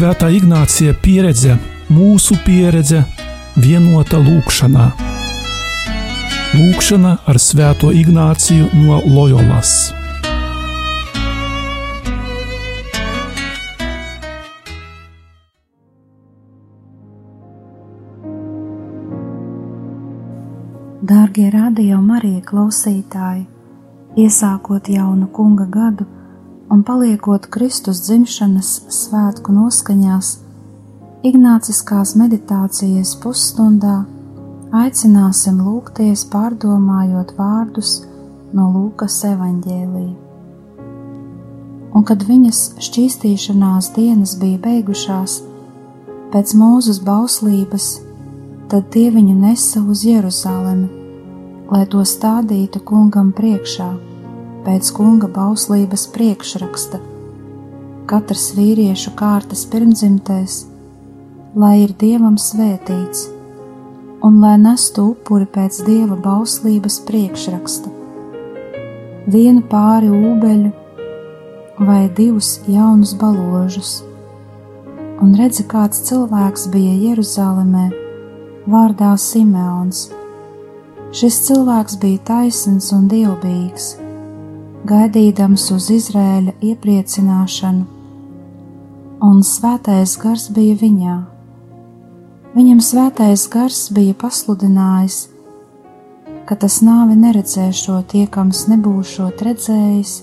[0.00, 1.58] Svētā Ignācija pieredze,
[1.92, 3.02] mūsu pieredze,
[3.60, 4.84] vienota lūkšanā.
[6.56, 9.92] Lūkšana ar Svēto Ignāciju no Loyolas.
[21.10, 23.44] Dārgie radio Marija klausītāji,
[24.16, 26.08] iesākot jaunu kunga gadu
[26.70, 30.38] un paliekot Kristus dzimšanas svētku noskaņās,
[31.20, 33.98] Ignāciskās meditācijas pusstundā
[34.72, 37.98] aicināsim lūgties pārdomājot vārdus
[38.56, 40.14] no Lūkas evaņģēlīja.
[41.92, 45.40] Un kad viņas šķīstīšanās dienas bija beigušās,
[46.32, 47.90] pēc mūzes bauslības
[48.72, 50.88] tad tie viņu nesa uz Jeruzalemi,
[51.68, 53.90] lai to stādītu kungam priekšā,
[54.64, 57.00] pēc kunga bauslības priekšraksta.
[58.10, 60.64] Katrs vīriešu kārtas pirmdzimtais,
[61.54, 63.28] lai ir dievam svētīts,
[64.26, 67.92] un lai nestu upuri pēc dieva bauslības priekšraksta.
[69.30, 70.72] Vienu pāri ūbeļu
[71.86, 74.00] vai divus jaunus baložus,
[75.22, 77.88] un redzi, kāds cilvēks bija Jeruzalemē
[78.70, 80.08] vārdā Simeons.
[81.16, 83.94] Šis cilvēks bija taisns un dievbijīgs,
[84.90, 87.84] gaidīdams uz Izrēļa iepriecināšanu,
[89.26, 91.16] un svētais gars bija viņā.
[92.56, 95.20] Viņam svētais gars bija pasludinājis,
[96.48, 100.14] ka tas nāvi neredzēšot, iekams nebūšot redzējis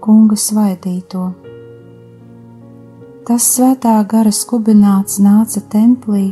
[0.00, 1.30] kunga svaidīto.
[3.28, 6.30] Tas svētā gara skubināts nāca templī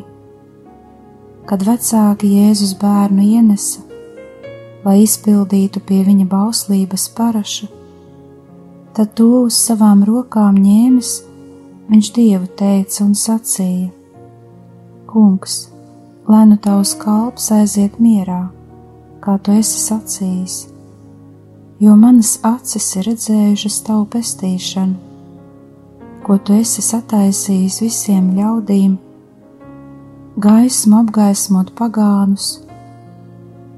[1.49, 3.81] kad vecāki Jēzus bērnu ienesa,
[4.89, 7.67] lai izpildītu pie viņa bauslības parašu,
[8.97, 11.11] tad to uz savām rokām ņēmis,
[11.93, 13.91] viņš dievu teica un sacīja:
[15.09, 15.59] Kungs,
[16.29, 18.47] lai nu tavs kalps aiziet mierā,
[19.25, 20.57] kā tu esi sacījis,
[21.85, 24.97] jo manas acis ir redzējušas tavu pestīšanu,
[26.25, 28.97] ko tu esi sataisījis visiem ļaudīm
[30.39, 32.49] gaismu apgaismot pagānus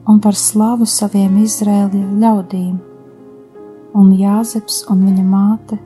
[0.09, 2.75] un par slavu saviem Izrēļa ļaudīm,
[3.99, 5.79] un Jāzeps un viņa māte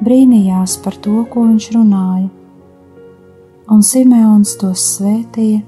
[0.00, 2.28] brīnījās par to, ko viņš runāja,
[3.70, 5.62] un Simeons tos svētīja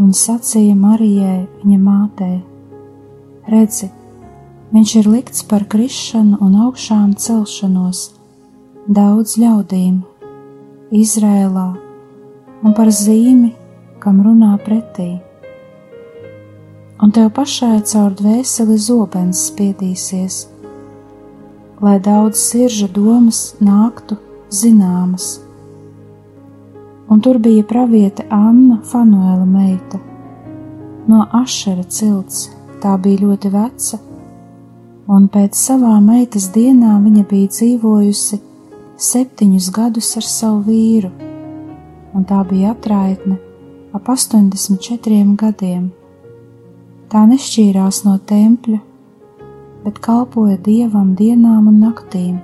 [0.00, 2.38] un sacīja Marijai viņa mātei:
[3.52, 3.90] Redzi,
[4.74, 8.10] viņš ir likts par krišanu un augšām celšanos
[8.88, 10.02] daudz ļaudīm
[10.92, 11.68] Izrēlā
[12.62, 13.52] un par zīmi,
[14.02, 15.31] kam runā pretī.
[17.02, 20.36] Un tev pašai caur dvēseli zobens spiedīsies,
[21.82, 24.16] lai daudz sirža domas nāktu
[24.54, 25.40] zināmas.
[27.10, 29.98] Un tur bija praviete Anna Fanuela meita.
[31.10, 32.44] No Ašera cilts
[32.84, 33.98] tā bija ļoti veca,
[35.10, 38.38] un pēc savām meitas dienām viņa bija dzīvojusi
[39.10, 41.10] septiņus gadus ar savu vīru
[42.14, 43.40] un tā bija atraitne
[43.92, 45.90] ap 84 gadiem.
[47.12, 48.78] Tā nešķīrās no tempļa,
[49.82, 52.38] bet kalpoja dievam dienām un naktīm,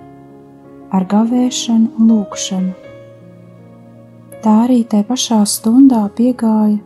[0.93, 2.75] ar gavēšanu un lūkšanu.
[4.45, 6.77] Tā arī tajā pašā stundā piegāja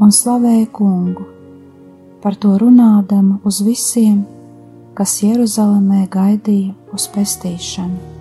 [0.00, 1.28] un slavēja kungu,
[2.24, 4.24] par to runādama uz visiem,
[4.96, 8.11] kas Jeruzalemē gaidīja uz pestīšanu.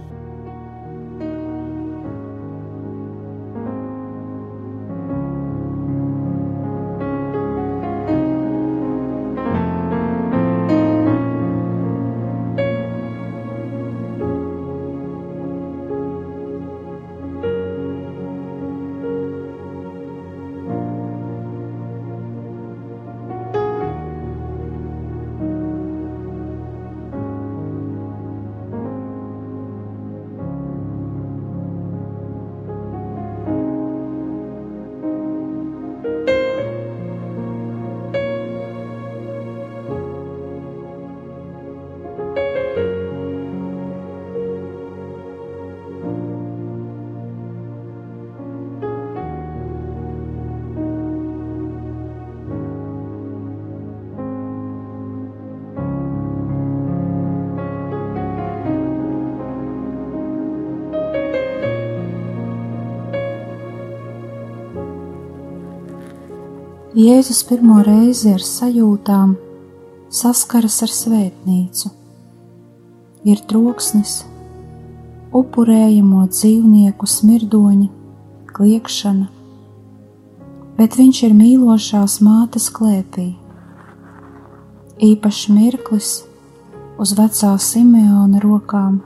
[67.01, 69.31] Jēzus pirmo reizi ar sajūtām
[70.13, 71.89] saskaras ar svētnīcu.
[73.31, 74.11] Ir troksnis,
[75.39, 77.87] upurējamo dzīvnieku smirdoņa,
[78.51, 79.29] kliekšana,
[80.77, 83.31] bet viņš ir mīlošās mātes klēpī.
[85.07, 86.11] Īpašs mirklis
[87.01, 88.99] uz vecā Simeona rokām,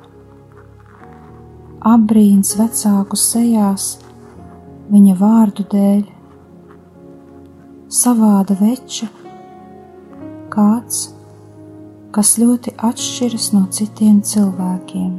[1.93, 3.87] apbrīns vecāku sejās
[4.91, 6.03] viņa vārdu dēļ,
[7.95, 9.07] savāda veča,
[10.51, 11.05] kāds,
[12.15, 15.13] kas ļoti atšķiras no citiem cilvēkiem.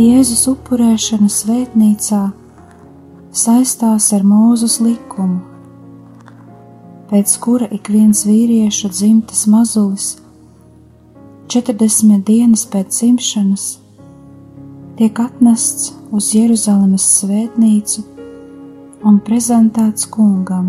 [0.00, 2.22] Jēzus upurēšana svētnīcā
[3.36, 5.42] saistās ar mūzus likumu,
[7.12, 10.14] pēc kura ik viens vīriešu dzimtas mazulis
[11.50, 13.62] 40 dienas pēc dzimšanas
[14.98, 18.04] tiek atnests uz Jeruzalemes svētnīcu
[19.10, 20.68] un prezentēts kungam.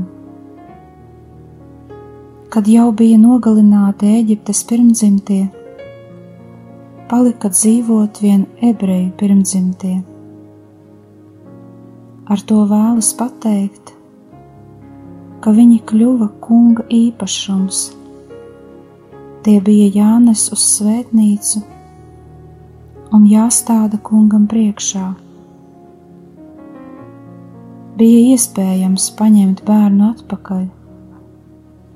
[2.49, 5.43] Kad jau bija nogalināti Eģiptes pirmdzimtie,
[7.13, 9.99] palika dzīvot vien ebreju pirmdzimtie.
[12.25, 13.93] Ar to vēlas pateikt,
[15.45, 17.91] ka viņi kļuva kunga īpašums.
[19.41, 21.63] Tie bija jānes uz svētnīcu
[23.17, 25.07] un jāstāda kungam priekšā.
[27.97, 30.67] Bija iespējams paņemt bērnu atpakaļ,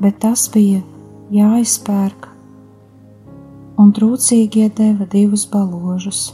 [0.02, 0.82] bet tas bija
[1.34, 2.32] jāizpērk
[3.82, 6.28] un trūcīgie deva divus baložus.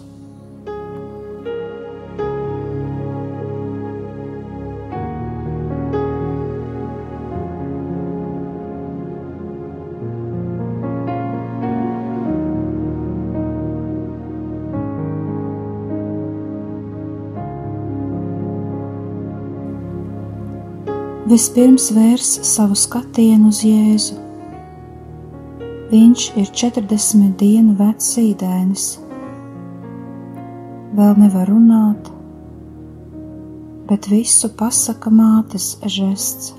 [21.32, 24.20] Vispirms vērs savu skatienu uz Jēzu
[25.92, 28.84] Viņš ir 40 dienu vecs sīdainis.
[30.96, 32.08] Vēl nevar runāt,
[33.90, 36.54] bet visu pasaka mātes žests.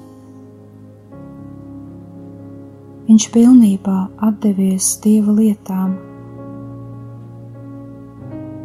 [3.08, 3.98] Viņš pilnībā
[4.28, 5.96] atdevies dieva lietām,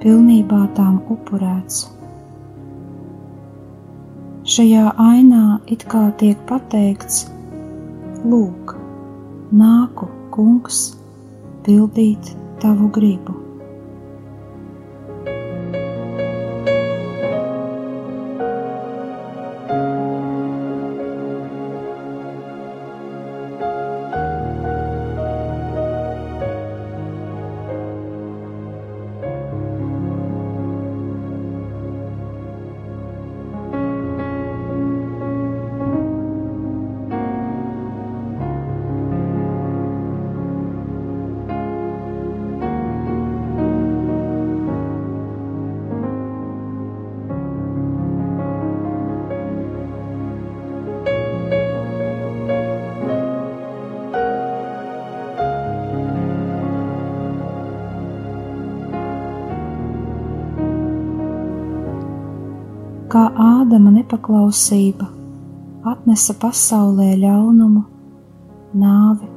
[0.03, 1.85] pilnībā tām upurēts.
[4.47, 7.25] Šajā ainā it kā tiek pateikts:
[8.23, 8.69] Lūk,
[9.51, 10.77] nāku Kungs,
[11.65, 12.31] pildīt
[12.63, 13.35] tavu gribu.
[64.07, 65.03] Nepaklausība
[65.83, 67.81] atnesa pasaulē ļaunumu,
[68.79, 69.27] nāvi.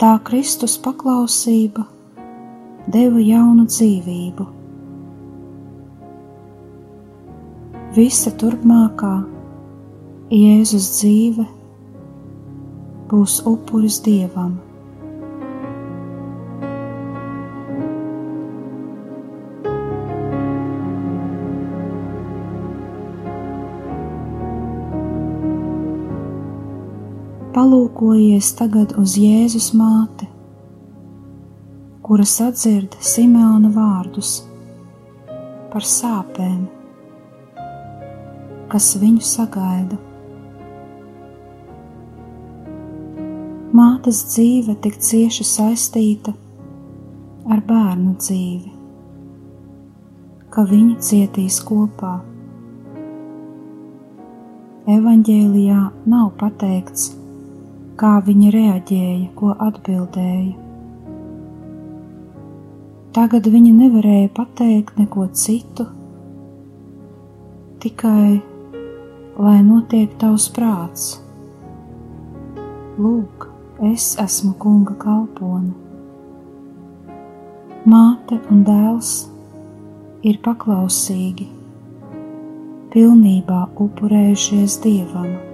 [0.00, 1.84] Tā Kristus paklausība
[2.88, 4.46] deva jaunu dzīvību.
[7.96, 9.12] Visa turpmākā
[10.32, 11.44] Jēzus dzīve
[13.10, 14.56] būs upuris Dievam.
[27.68, 30.24] Palūkojies tagad uz Jēzus māti,
[32.00, 34.30] kura sadzird Simeona vārdus
[35.68, 36.62] par sāpēm,
[38.72, 39.98] kas viņu sagaida.
[43.76, 46.32] Mātes dzīve tik cieši saistīta
[47.52, 48.72] ar bērnu dzīvi,
[50.56, 52.16] ka viņi cietīs kopā.
[54.88, 57.17] Evanģēlijā nav pateikts,
[57.98, 60.54] kā viņa reaģēja, ko atbildēja.
[63.16, 65.88] Tagad viņa nevarēja pateikt neko citu,
[67.82, 68.38] tikai
[69.38, 71.08] lai notiek tavs prāts.
[72.98, 73.48] Lūk,
[73.90, 75.74] es esmu kunga kalpone.
[77.88, 79.12] Māte un dēls
[80.26, 81.46] ir paklausīgi,
[82.94, 85.47] pilnībā upurējušies dievam.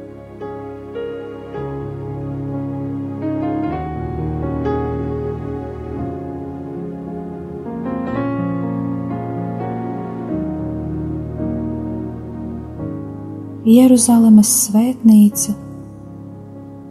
[13.64, 15.54] Jeruzalemes svētnīca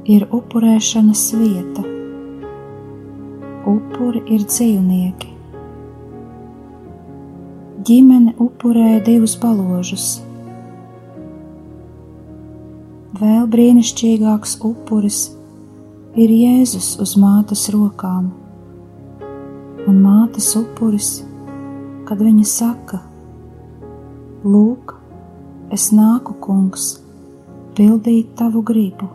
[0.09, 1.83] ir upurēšanas vieta.
[3.69, 5.29] Upuri ir dzīvnieki.
[7.85, 10.07] Ģimene upurēja divus baložus.
[13.21, 15.21] Vēl brīnišķīgāks upuris
[16.17, 18.31] ir Jēzus uz mātes rokām,
[19.85, 21.19] un mātes upuris,
[22.09, 23.03] kad viņa saka:
[24.41, 24.92] Lūk,
[25.73, 26.99] es nāku, kungs,
[27.73, 29.09] pildīt tavu gribu.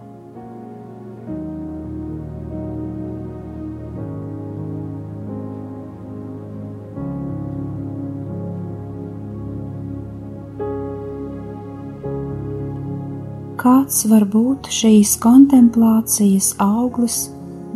[13.59, 17.21] Kāds var būt šīs kontemplācijas auglis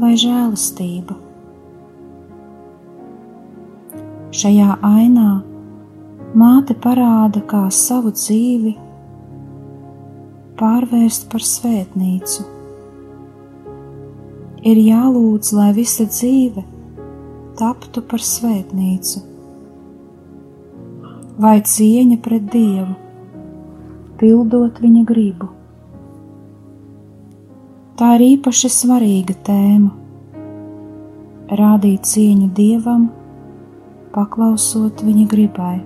[0.02, 1.18] vai žēlastība?
[4.32, 5.30] Šajā ainā
[6.32, 8.70] Māte parāda, kā savu dzīvi
[10.56, 12.46] pārvērst par svētnīcu.
[14.64, 16.64] Ir jālūdz, lai visa dzīve
[17.60, 19.20] taptu par svētnīcu,
[21.36, 22.96] vai cieņa pret Dievu,
[24.16, 25.52] pildot viņa gribu.
[28.00, 29.92] Tā ir īpaši svarīga tēma-
[31.60, 33.10] rādīt cieņu Dievam,
[34.16, 35.80] paklausot viņa gribai.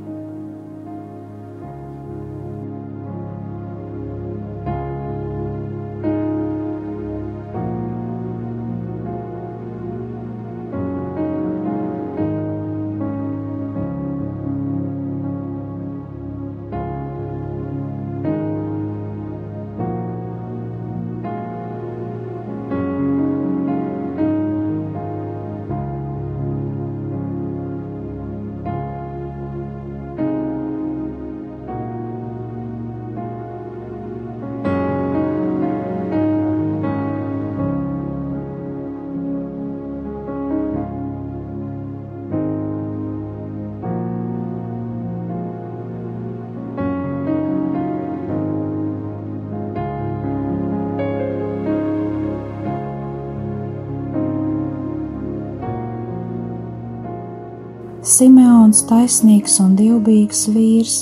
[58.17, 60.93] Simeons taisnīgs un dievbijīgs vīrs,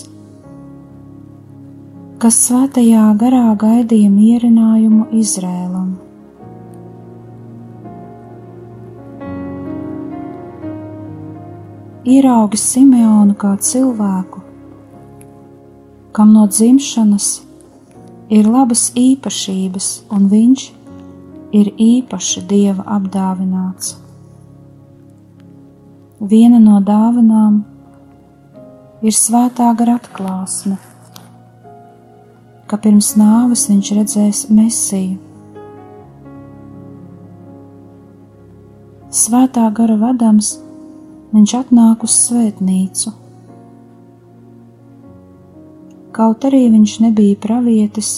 [2.18, 5.92] kas svētajā garā gaidīja mierinājumu Izrēlam.
[12.16, 14.42] Ieraugi Simeonu kā cilvēku,
[16.18, 17.28] kam no dzimšanas
[18.34, 20.70] ir labas īpašības, un viņš
[21.62, 24.00] ir īpaši dieva apdāvināts.
[26.22, 27.56] Viena no dāvanām
[29.02, 30.76] ir svētā gara atklāsme,
[32.70, 35.16] ka pirms nāves viņš redzēs mesiju.
[39.10, 40.52] Svētā gara vadams
[41.34, 43.10] viņš atnāk uz svētnīcu.
[46.14, 48.12] Kaut arī viņš nebija pravietis,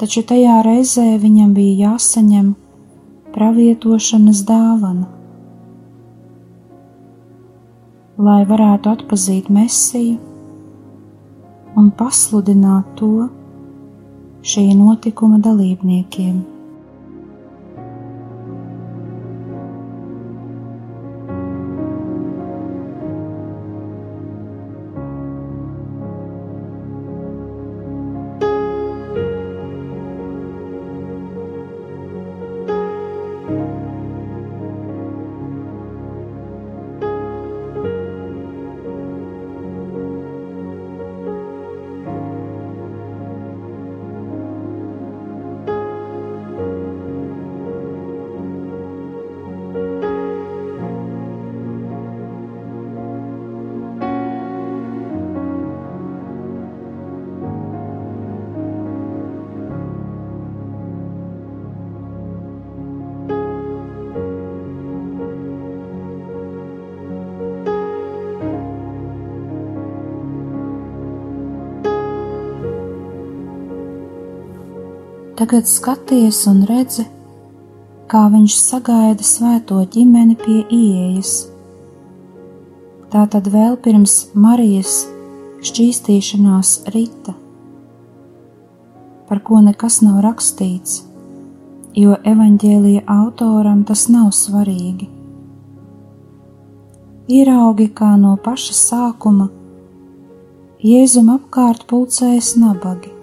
[0.00, 2.54] taču tajā reizē viņam bija jāsaņem
[3.36, 5.15] pravietošanas dāvana
[8.16, 10.16] lai varētu atpazīt mesiju
[11.76, 13.28] un pasludināt to
[14.46, 16.55] šī notikuma dalībniekiem.
[75.36, 77.02] Tagad skaties un redzi,
[78.08, 81.32] kā viņš sagaida svēto ģimeni pie ieejas.
[83.12, 85.02] Tā tad vēl pirms Marijas
[85.60, 87.34] šķīstīšanās rita,
[89.28, 91.02] par ko nekas nav rakstīts,
[91.92, 95.10] jo evaņģēlīja autoram tas nav svarīgi.
[97.28, 99.50] Ieraugi, kā no paša sākuma
[100.86, 103.15] Jēzum apkārt pulcējas nabagi.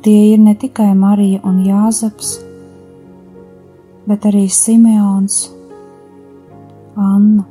[0.00, 2.32] Tie ir ne tikai Marija un Jāzeps,
[4.08, 5.42] bet arī Simeons,
[6.96, 7.44] Anna.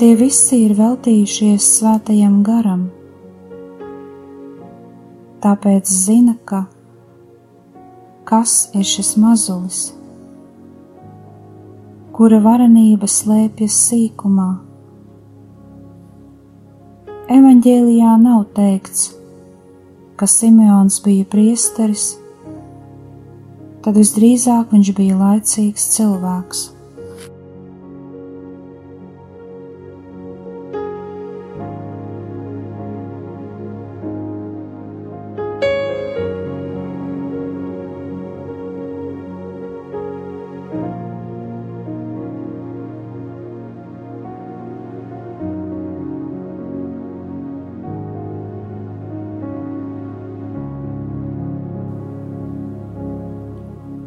[0.00, 2.84] Tie visi ir veltījušies svētajam garam,
[5.42, 6.66] tāpēc zina, ka
[8.28, 9.82] kas ir šis mazulis
[12.12, 14.50] kura varenība slēpjas sīkumā.
[17.32, 19.06] Evanģēlijā nav teikts,
[20.22, 22.02] ka Simeons bija priesteris,
[23.82, 26.60] tad visdrīzāk viņš bija laicīgs cilvēks.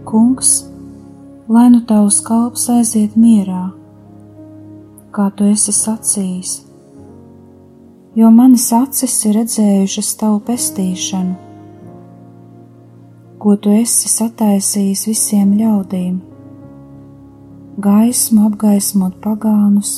[0.06, 0.66] Kungs,
[1.50, 3.72] lai nu tavs kalps aiziet mierā,
[5.16, 6.52] kā tu esi sacījis,
[8.20, 11.34] jo manas acis ir redzējušas tavu pestīšanu,
[13.42, 16.22] ko tu esi sataisījis visiem ļaudīm,
[17.90, 19.98] gaismu apgaismot pagānus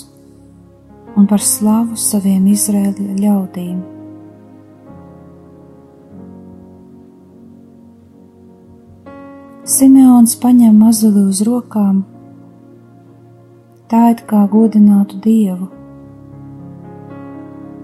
[1.20, 3.97] un par slavu saviem Izraēļa ļaudīm.
[9.78, 12.00] Simeons paņem mazuli uz rokām,
[13.92, 15.68] tā it kā godinātu dievu.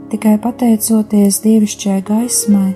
[0.09, 2.71] Tikai pateicoties dievišķai gaismai,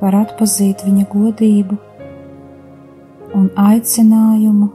[0.00, 1.76] var atpazīt viņa godību
[3.36, 4.72] un aicinājumu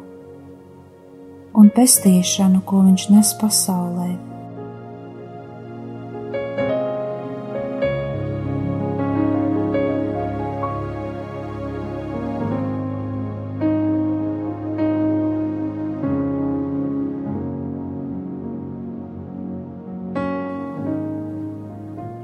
[1.57, 4.11] un pestīšanu, ko viņš nes pasaulē.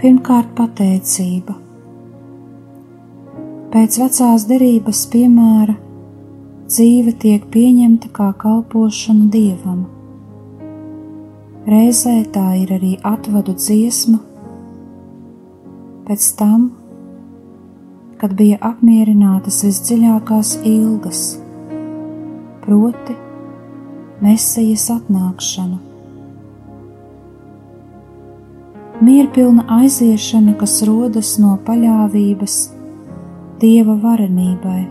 [0.04, 1.54] Pirmkārt, pateicība.
[3.72, 5.78] Pēc vecās derības piemēra
[6.68, 9.86] dzīve tiek pieņemta kā kalpošana dievam.
[11.72, 14.20] Reizē tā ir arī atvadu dziesma,
[16.10, 16.68] pēc tam,
[18.20, 21.24] kad bija apmierinātas visdziļākās ilgas,
[22.68, 23.16] proti,
[24.28, 25.93] mesijas atnākšana
[29.04, 32.58] mierpilna aiziešana, kas rodas no paļāvības
[33.60, 34.82] Dieva varenībai,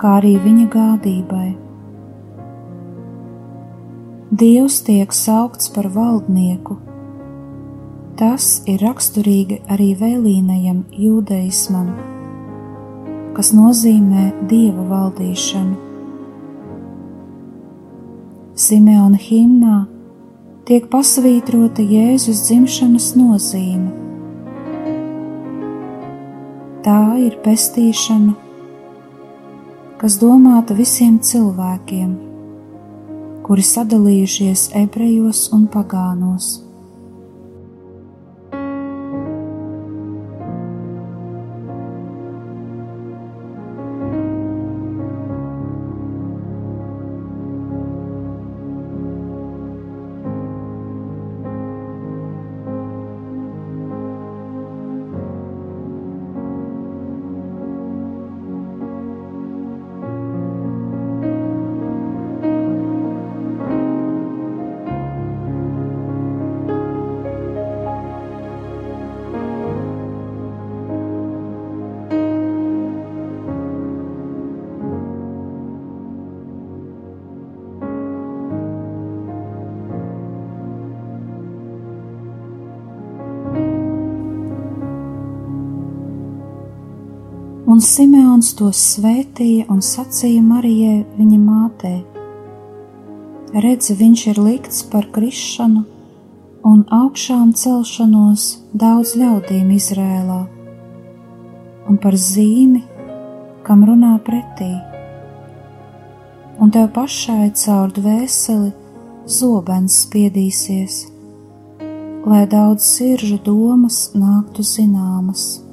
[0.00, 1.48] kā arī viņa gādībai.
[4.42, 6.76] Dievs tiek saukts par valdnieku.
[8.20, 11.92] Tas ir raksturīgi arī vēlīnajam jūdeismam,
[13.36, 15.78] kas nozīmē dieva valdīšanu.
[18.58, 19.76] Simeona himnā
[20.68, 23.88] tiek pasvītrota Jēzus dzimšanas nozīme.
[26.84, 28.34] Tā ir pestīšana,
[29.96, 32.12] kas domāta visiem cilvēkiem,
[33.48, 36.67] kuri sadalījušies ebrejos un pagānos.
[87.78, 91.98] Un Simeons tos svētīja un sacīja Marijai, viņa mātei:
[93.54, 95.84] Redzi, viņš ir likts par krišanu
[96.66, 98.46] un augšām celšanos
[98.82, 100.40] daudz ļaudīm Izrēlā,
[101.86, 102.82] un par zīmi,
[103.62, 104.72] kam runā pretī,
[106.58, 108.74] un tev pašai caur dvēseli
[109.38, 110.98] zobens spiedīsies,
[112.26, 115.67] lai daudz siržu domas nāktu zināmas.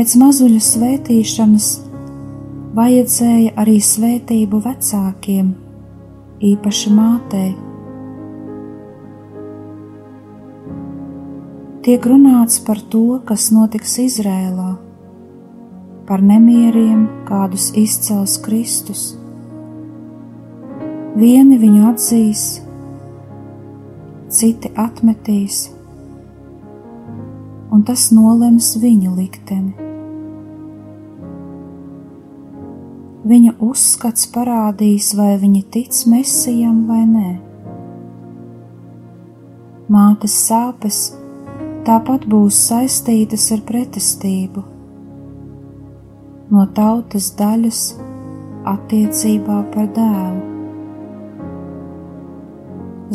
[0.00, 1.64] Pēc mazuļa svētīšanas
[2.72, 5.50] vajadzēja arī svētību vecākiem,
[6.50, 7.50] īpaši mātei.
[11.84, 14.70] Tiek runāts par to, kas notiks Izrēlā,
[16.08, 19.04] par nemieriem, kādus izcels Kristus.
[21.20, 22.46] Vieni viņu atzīs,
[24.32, 25.60] citi atmetīs,
[27.68, 29.89] un tas nolems viņa likteni.
[33.30, 37.30] Viņa uzskats parādīs, vai viņi tic mesijam vai nē.
[39.90, 40.98] Mātes sāpes
[41.86, 44.64] tāpat būs saistītas ar pretestību
[46.50, 47.80] no tautas daļas
[48.72, 50.40] attiecībā par dēlu.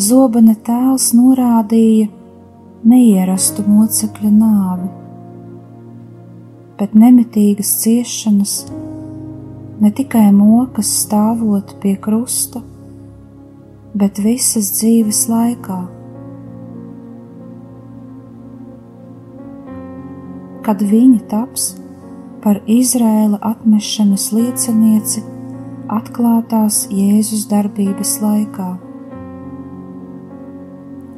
[0.06, 2.08] Zobena tēls norādīja
[2.88, 4.89] neierastu mocekļa nāvi,
[6.80, 8.58] bet nemitīgas ciešanas,
[9.81, 12.61] ne tikai mokas stāvot pie krusta,
[13.95, 15.81] bet visas dzīves laikā.
[20.65, 21.67] Kad viņa taps
[22.41, 25.21] par Izrēla atmešanas liecinieci
[25.93, 28.71] atklātās Jēzus darbības laikā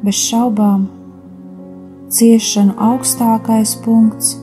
[0.08, 0.86] bez šaubām
[2.13, 4.36] ciešanu augstākais punkts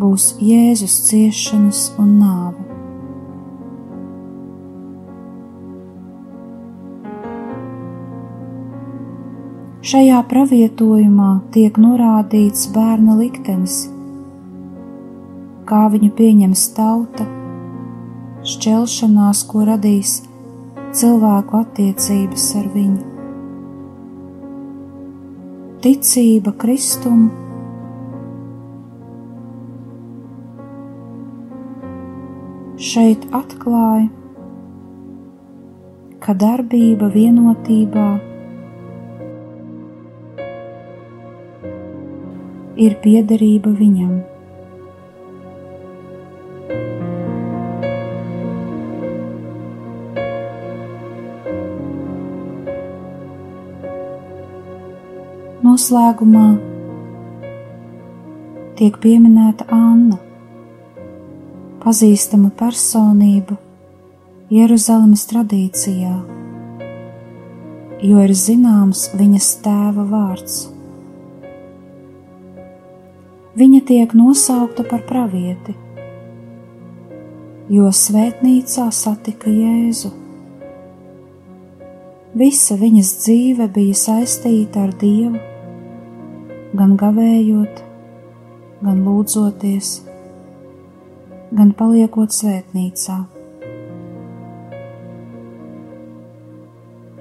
[0.00, 2.63] būs Jēzus ciešanas un nāve.
[9.94, 13.76] Šajā pravietojumā tiek norādīts bērna liktenis,
[15.70, 17.26] kā viņu pieņems tauta,
[18.42, 20.16] šķelšanās, ko radīs
[20.98, 23.04] cilvēku attiecības ar viņu
[25.86, 27.30] ticība Kristum.
[32.90, 34.10] Šeit atklāja,
[36.18, 38.10] ka darbība vienotībā
[42.76, 44.14] ir piederība viņam.
[55.64, 56.48] Noslēgumā
[58.78, 60.18] tiek pieminēta Anna,
[61.82, 63.56] pazīstama personība
[64.52, 66.14] Jeruzalemes tradīcijā,
[68.04, 70.73] jo ir zināms viņas tēva vārds.
[73.54, 75.76] Viņa tiek nosaukta par pravieti,
[77.70, 80.10] jo svētnīcā satika Jēzu.
[82.34, 85.38] Visa viņas dzīve bija saistīta ar Dievu
[86.74, 87.78] gan gavējot,
[88.82, 89.92] gan lūdzoties,
[91.54, 93.20] gan paliekot svētnīcā.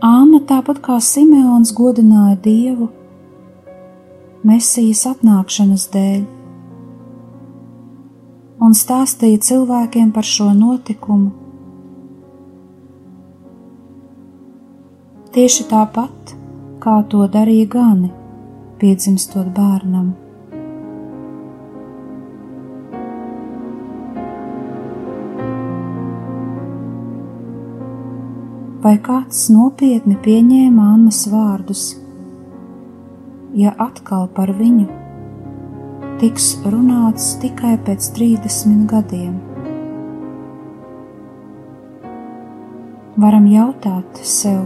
[0.03, 2.89] Āna tāpat kā Simeons godināja Dievu
[4.43, 6.23] Mesijas atnākšanas dēļ
[8.65, 11.29] un stāstīja cilvēkiem par šo notikumu.
[15.31, 16.35] Tieši tāpat,
[16.83, 18.11] kā to darīja Gani
[18.83, 20.11] piedzimstot bērnam.
[28.83, 32.02] Vai kāds nopietni pieņēma Annas vārdus,
[33.53, 34.89] ja atkal par viņu
[36.21, 39.33] tiks runāts tikai pēc 30 gadiem?
[43.17, 44.63] Varam jautāt sev,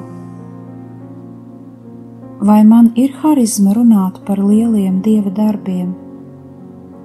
[2.39, 5.89] Vai man ir harizma runāt par lieliem dieva darbiem,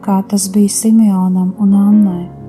[0.04, 2.41] kā tas bija Simeonam un Annai?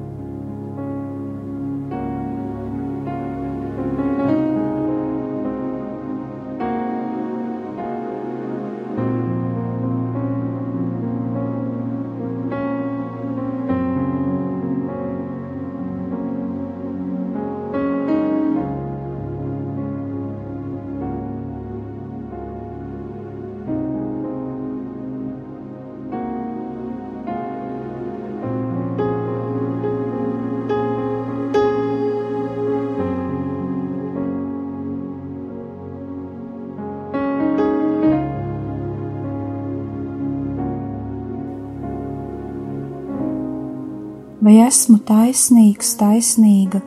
[44.43, 46.81] Vai esmu taisnīgs, taisnīga,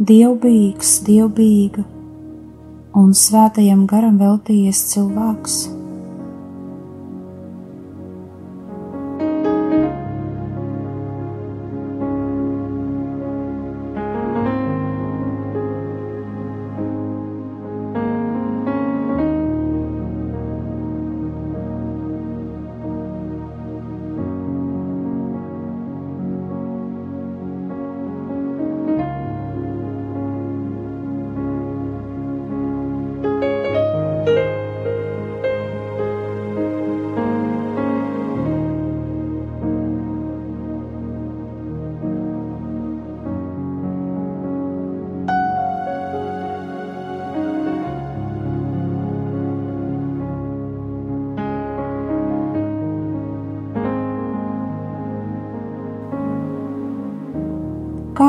[0.00, 1.84] dievbijīgs, dievbijīga
[2.96, 5.79] un svētajam garam veltījies cilvēks.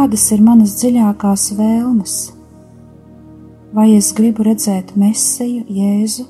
[0.02, 2.14] Kādas ir manas dziļākās vēlmes?
[3.78, 6.26] Vai es gribu redzēt Mēsiju, Jēzu?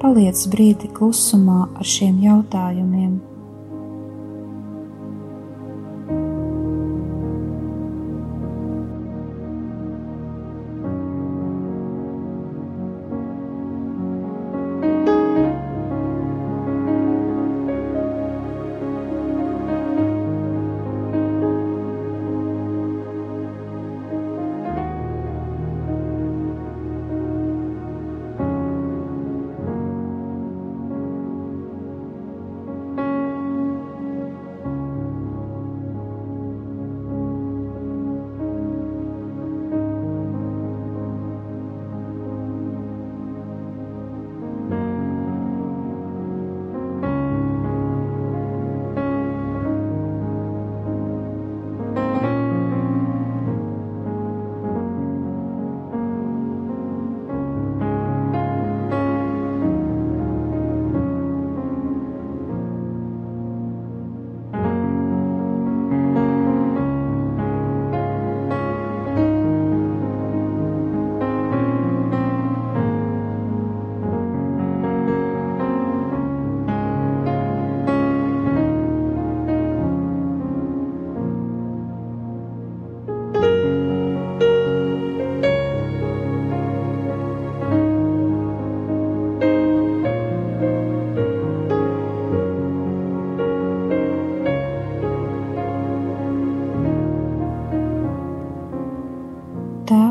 [0.00, 3.18] Paliec brīdi klusumā ar šiem jautājumiem.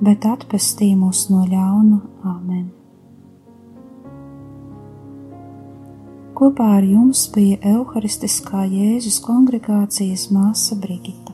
[0.00, 2.64] bet atpestī mūs no ļauna Āmen.
[6.34, 11.33] Kopā ar jums bija Euharistiskā Jēzus kongregācijas māsa Brigita.